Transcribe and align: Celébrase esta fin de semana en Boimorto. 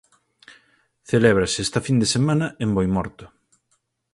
Celébrase 1.11 1.57
esta 1.65 1.79
fin 1.87 1.97
de 2.01 2.07
semana 2.15 2.47
en 2.63 2.69
Boimorto. 2.75 3.25